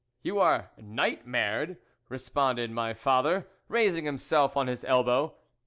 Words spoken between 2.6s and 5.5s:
my father, raising himself on his elbow.